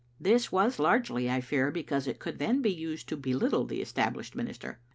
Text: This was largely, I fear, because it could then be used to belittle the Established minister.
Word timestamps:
This 0.19 0.51
was 0.51 0.79
largely, 0.79 1.29
I 1.29 1.41
fear, 1.41 1.69
because 1.69 2.07
it 2.07 2.17
could 2.17 2.39
then 2.39 2.63
be 2.63 2.71
used 2.71 3.07
to 3.09 3.15
belittle 3.15 3.65
the 3.67 3.83
Established 3.83 4.35
minister. 4.35 4.79